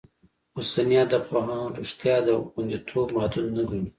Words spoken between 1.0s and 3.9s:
ادبپوهان رشتیا غوندېتوب محدود نه ګڼي.